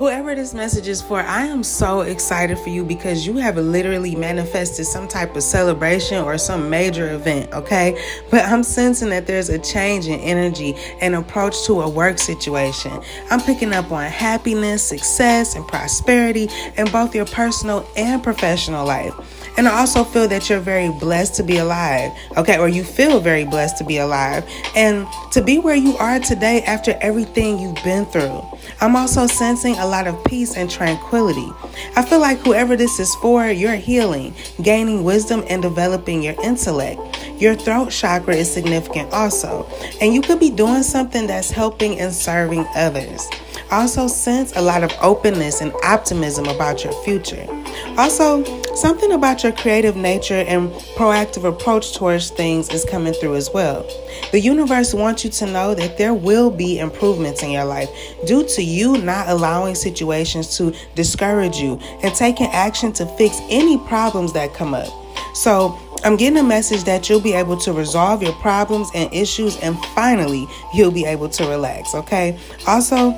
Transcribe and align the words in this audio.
Whoever 0.00 0.34
this 0.34 0.54
message 0.54 0.88
is 0.88 1.02
for, 1.02 1.20
I 1.20 1.44
am 1.44 1.62
so 1.62 2.00
excited 2.00 2.58
for 2.58 2.70
you 2.70 2.86
because 2.86 3.26
you 3.26 3.36
have 3.36 3.58
literally 3.58 4.16
manifested 4.16 4.86
some 4.86 5.06
type 5.06 5.36
of 5.36 5.42
celebration 5.42 6.24
or 6.24 6.38
some 6.38 6.70
major 6.70 7.12
event, 7.12 7.52
okay? 7.52 8.02
But 8.30 8.46
I'm 8.46 8.62
sensing 8.62 9.10
that 9.10 9.26
there's 9.26 9.50
a 9.50 9.58
change 9.58 10.06
in 10.06 10.18
energy 10.20 10.74
and 11.02 11.14
approach 11.14 11.66
to 11.66 11.82
a 11.82 11.88
work 11.90 12.16
situation. 12.16 12.98
I'm 13.30 13.42
picking 13.42 13.74
up 13.74 13.92
on 13.92 14.04
happiness, 14.04 14.82
success, 14.82 15.54
and 15.54 15.68
prosperity 15.68 16.48
in 16.78 16.90
both 16.90 17.14
your 17.14 17.26
personal 17.26 17.86
and 17.94 18.22
professional 18.22 18.86
life. 18.86 19.12
And 19.58 19.68
I 19.68 19.80
also 19.80 20.04
feel 20.04 20.26
that 20.28 20.48
you're 20.48 20.60
very 20.60 20.88
blessed 20.88 21.34
to 21.34 21.42
be 21.42 21.58
alive, 21.58 22.12
okay? 22.38 22.58
Or 22.58 22.68
you 22.68 22.84
feel 22.84 23.20
very 23.20 23.44
blessed 23.44 23.76
to 23.78 23.84
be 23.84 23.98
alive 23.98 24.48
and 24.74 25.06
to 25.32 25.42
be 25.42 25.58
where 25.58 25.74
you 25.74 25.98
are 25.98 26.18
today 26.20 26.62
after 26.62 26.96
everything 27.02 27.58
you've 27.58 27.84
been 27.84 28.06
through. 28.06 28.42
I'm 28.80 28.96
also 28.96 29.26
sensing 29.26 29.74
a 29.76 29.86
lot 29.90 30.06
of 30.06 30.22
peace 30.24 30.56
and 30.56 30.70
tranquility. 30.70 31.50
I 31.96 32.04
feel 32.04 32.20
like 32.20 32.38
whoever 32.38 32.76
this 32.76 32.98
is 32.98 33.14
for, 33.16 33.46
you're 33.50 33.74
healing, 33.74 34.34
gaining 34.62 35.04
wisdom, 35.04 35.44
and 35.48 35.60
developing 35.60 36.22
your 36.22 36.34
intellect. 36.42 37.00
Your 37.38 37.54
throat 37.54 37.90
chakra 37.90 38.34
is 38.34 38.52
significant 38.52 39.12
also, 39.12 39.68
and 40.00 40.14
you 40.14 40.22
could 40.22 40.40
be 40.40 40.50
doing 40.50 40.82
something 40.82 41.26
that's 41.26 41.50
helping 41.50 41.98
and 42.00 42.12
serving 42.12 42.66
others. 42.74 43.28
Also, 43.70 44.08
sense 44.08 44.52
a 44.56 44.60
lot 44.60 44.82
of 44.82 44.92
openness 45.00 45.60
and 45.60 45.72
optimism 45.84 46.46
about 46.46 46.82
your 46.82 46.92
future. 47.04 47.46
Also, 47.96 48.42
something 48.74 49.12
about 49.12 49.42
your 49.44 49.52
creative 49.52 49.94
nature 49.94 50.44
and 50.48 50.70
proactive 50.96 51.44
approach 51.44 51.96
towards 51.96 52.30
things 52.30 52.68
is 52.70 52.84
coming 52.84 53.12
through 53.12 53.36
as 53.36 53.48
well. 53.54 53.86
The 54.32 54.40
universe 54.40 54.92
wants 54.92 55.24
you 55.24 55.30
to 55.30 55.46
know 55.46 55.74
that 55.74 55.98
there 55.98 56.14
will 56.14 56.50
be 56.50 56.78
improvements 56.78 57.42
in 57.42 57.50
your 57.52 57.64
life 57.64 57.88
due 58.26 58.44
to 58.48 58.62
you 58.62 58.98
not 58.98 59.28
allowing 59.28 59.76
situations 59.76 60.56
to 60.56 60.74
discourage 60.94 61.56
you 61.56 61.78
and 62.02 62.12
taking 62.14 62.46
action 62.46 62.92
to 62.94 63.06
fix 63.16 63.38
any 63.48 63.78
problems 63.78 64.32
that 64.32 64.52
come 64.52 64.74
up. 64.74 64.88
So, 65.34 65.78
I'm 66.02 66.16
getting 66.16 66.38
a 66.38 66.42
message 66.42 66.84
that 66.84 67.08
you'll 67.08 67.20
be 67.20 67.34
able 67.34 67.56
to 67.58 67.72
resolve 67.72 68.22
your 68.22 68.32
problems 68.34 68.90
and 68.94 69.12
issues, 69.12 69.58
and 69.58 69.78
finally, 69.94 70.46
you'll 70.72 70.90
be 70.90 71.04
able 71.04 71.28
to 71.28 71.44
relax, 71.46 71.94
okay? 71.94 72.38
Also, 72.66 73.12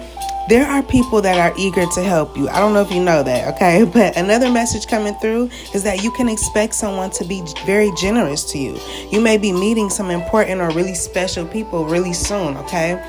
there 0.48 0.66
are 0.66 0.82
people 0.82 1.22
that 1.22 1.38
are 1.38 1.56
eager 1.56 1.86
to 1.86 2.02
help 2.02 2.36
you. 2.36 2.48
I 2.48 2.58
don't 2.58 2.72
know 2.72 2.82
if 2.82 2.90
you 2.90 3.02
know 3.02 3.22
that, 3.22 3.54
okay? 3.54 3.84
But 3.92 4.16
another 4.16 4.50
message 4.50 4.88
coming 4.88 5.14
through 5.14 5.50
is 5.72 5.84
that 5.84 6.02
you 6.02 6.10
can 6.12 6.28
expect 6.28 6.74
someone 6.74 7.10
to 7.10 7.24
be 7.24 7.44
very 7.64 7.92
generous 7.96 8.42
to 8.52 8.58
you. 8.58 8.78
You 9.10 9.20
may 9.20 9.38
be 9.38 9.52
meeting 9.52 9.88
some 9.88 10.10
important 10.10 10.60
or 10.60 10.70
really 10.70 10.94
special 10.94 11.46
people 11.46 11.84
really 11.84 12.12
soon, 12.12 12.56
okay? 12.56 13.00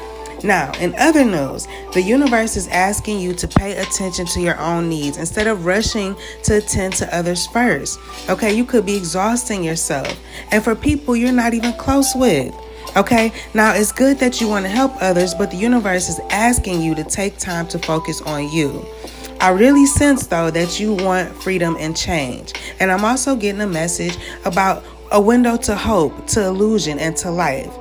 Now, 0.43 0.73
in 0.79 0.93
other 0.95 1.23
news, 1.23 1.67
the 1.93 2.01
universe 2.01 2.57
is 2.57 2.67
asking 2.67 3.19
you 3.19 3.33
to 3.33 3.47
pay 3.47 3.77
attention 3.77 4.25
to 4.27 4.41
your 4.41 4.59
own 4.59 4.89
needs 4.89 5.17
instead 5.17 5.47
of 5.47 5.65
rushing 5.65 6.15
to 6.43 6.57
attend 6.57 6.93
to 6.95 7.15
others 7.15 7.47
first. 7.47 7.97
Okay, 8.29 8.53
you 8.53 8.65
could 8.65 8.85
be 8.85 8.97
exhausting 8.97 9.63
yourself. 9.63 10.19
And 10.51 10.61
for 10.61 10.75
people 10.75 11.15
you're 11.15 11.31
not 11.31 11.53
even 11.53 11.71
close 11.73 12.13
with. 12.13 12.53
Okay, 12.97 13.31
now 13.53 13.73
it's 13.73 13.93
good 13.93 14.19
that 14.19 14.41
you 14.41 14.49
want 14.49 14.65
to 14.65 14.69
help 14.69 14.91
others, 15.01 15.33
but 15.33 15.49
the 15.49 15.57
universe 15.57 16.09
is 16.09 16.19
asking 16.29 16.81
you 16.81 16.93
to 16.95 17.03
take 17.05 17.37
time 17.37 17.67
to 17.69 17.79
focus 17.79 18.21
on 18.21 18.51
you. 18.51 18.85
I 19.39 19.49
really 19.49 19.85
sense 19.85 20.27
though 20.27 20.51
that 20.51 20.79
you 20.79 20.93
want 20.93 21.33
freedom 21.41 21.77
and 21.79 21.95
change. 21.95 22.53
And 22.79 22.91
I'm 22.91 23.05
also 23.05 23.35
getting 23.35 23.61
a 23.61 23.67
message 23.67 24.17
about 24.45 24.83
a 25.11 25.21
window 25.21 25.57
to 25.57 25.75
hope, 25.75 26.27
to 26.27 26.45
illusion, 26.45 26.99
and 26.99 27.15
to 27.17 27.31
life. 27.31 27.73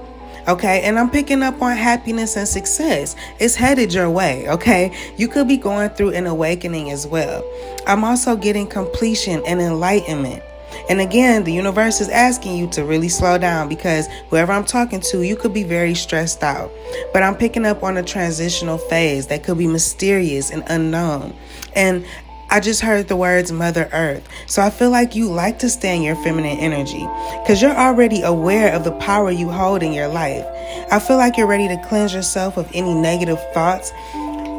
Okay, 0.48 0.82
and 0.82 0.98
I'm 0.98 1.08
picking 1.08 1.42
up 1.42 1.62
on 1.62 1.76
happiness 1.76 2.36
and 2.36 2.48
success. 2.48 3.14
It's 3.38 3.54
headed 3.54 3.94
your 3.94 4.10
way, 4.10 4.48
okay? 4.48 4.92
You 5.16 5.28
could 5.28 5.46
be 5.46 5.56
going 5.56 5.90
through 5.90 6.10
an 6.10 6.26
awakening 6.26 6.90
as 6.90 7.06
well. 7.06 7.44
I'm 7.86 8.02
also 8.02 8.36
getting 8.36 8.66
completion 8.66 9.42
and 9.46 9.60
enlightenment. 9.60 10.42
And 10.88 11.00
again, 11.00 11.44
the 11.44 11.52
universe 11.52 12.00
is 12.00 12.08
asking 12.08 12.56
you 12.56 12.66
to 12.70 12.84
really 12.84 13.08
slow 13.08 13.38
down 13.38 13.68
because 13.68 14.08
whoever 14.30 14.52
I'm 14.52 14.64
talking 14.64 15.00
to, 15.00 15.22
you 15.22 15.36
could 15.36 15.54
be 15.54 15.62
very 15.62 15.94
stressed 15.94 16.42
out. 16.42 16.72
But 17.12 17.22
I'm 17.22 17.36
picking 17.36 17.64
up 17.64 17.84
on 17.84 17.96
a 17.96 18.02
transitional 18.02 18.78
phase 18.78 19.28
that 19.28 19.44
could 19.44 19.58
be 19.58 19.66
mysterious 19.66 20.50
and 20.50 20.64
unknown. 20.66 21.36
And 21.76 22.04
I 22.52 22.60
just 22.60 22.82
heard 22.82 23.08
the 23.08 23.16
words 23.16 23.50
Mother 23.50 23.88
Earth. 23.94 24.28
So 24.46 24.60
I 24.60 24.68
feel 24.68 24.90
like 24.90 25.16
you 25.16 25.26
like 25.26 25.60
to 25.60 25.70
stay 25.70 25.96
in 25.96 26.02
your 26.02 26.16
feminine 26.16 26.58
energy 26.58 27.00
because 27.40 27.62
you're 27.62 27.74
already 27.74 28.20
aware 28.20 28.74
of 28.74 28.84
the 28.84 28.92
power 28.92 29.30
you 29.30 29.48
hold 29.48 29.82
in 29.82 29.94
your 29.94 30.08
life. 30.08 30.44
I 30.92 30.98
feel 30.98 31.16
like 31.16 31.38
you're 31.38 31.46
ready 31.46 31.66
to 31.68 31.82
cleanse 31.88 32.12
yourself 32.12 32.58
of 32.58 32.70
any 32.74 32.92
negative 32.92 33.38
thoughts 33.54 33.90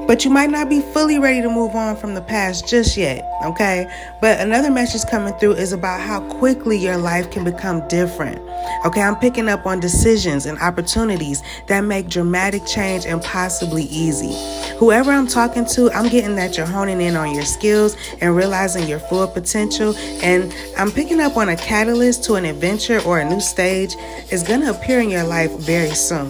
but 0.07 0.25
you 0.25 0.31
might 0.31 0.49
not 0.49 0.69
be 0.69 0.81
fully 0.81 1.19
ready 1.19 1.41
to 1.41 1.49
move 1.49 1.75
on 1.75 1.95
from 1.95 2.13
the 2.13 2.21
past 2.21 2.67
just 2.67 2.97
yet, 2.97 3.23
okay? 3.45 3.87
But 4.21 4.39
another 4.39 4.69
message 4.69 5.09
coming 5.09 5.33
through 5.35 5.53
is 5.53 5.71
about 5.71 6.01
how 6.01 6.21
quickly 6.39 6.77
your 6.77 6.97
life 6.97 7.31
can 7.31 7.43
become 7.43 7.87
different. 7.87 8.39
Okay, 8.85 9.01
I'm 9.01 9.15
picking 9.15 9.49
up 9.49 9.65
on 9.65 9.79
decisions 9.79 10.45
and 10.45 10.57
opportunities 10.59 11.41
that 11.67 11.81
make 11.81 12.09
dramatic 12.09 12.65
change 12.65 13.05
impossibly 13.05 13.83
easy. 13.83 14.33
Whoever 14.77 15.11
I'm 15.11 15.27
talking 15.27 15.65
to, 15.67 15.91
I'm 15.91 16.09
getting 16.09 16.35
that 16.35 16.57
you're 16.57 16.65
honing 16.65 17.01
in 17.01 17.15
on 17.15 17.33
your 17.33 17.45
skills 17.45 17.95
and 18.21 18.35
realizing 18.35 18.87
your 18.87 18.99
full 18.99 19.27
potential. 19.27 19.95
And 20.21 20.53
I'm 20.77 20.91
picking 20.91 21.19
up 21.19 21.37
on 21.37 21.49
a 21.49 21.55
catalyst 21.55 22.23
to 22.25 22.35
an 22.35 22.45
adventure 22.45 23.01
or 23.01 23.19
a 23.19 23.29
new 23.29 23.39
stage 23.39 23.95
is 24.31 24.43
to 24.43 24.69
appear 24.69 24.99
in 24.99 25.09
your 25.09 25.23
life 25.23 25.51
very 25.59 25.91
soon. 25.91 26.29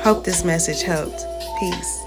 Hope 0.00 0.24
this 0.24 0.44
message 0.44 0.82
helped. 0.82 1.24
Peace. 1.58 2.05